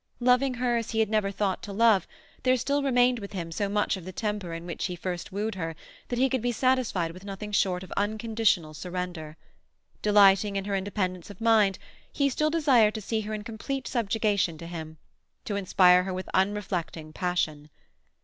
[0.19, 2.07] Loving her as he had never thought to love,
[2.41, 5.53] there still remained with him so much of the temper in which he first wooed
[5.53, 5.75] her
[6.07, 9.37] that he could be satisfied with nothing short of unconditional surrender.
[10.01, 11.77] Delighting in her independence of mind,
[12.11, 14.97] he still desired to see her in complete subjugation to him,
[15.45, 17.69] to inspire her with unreflecting passion.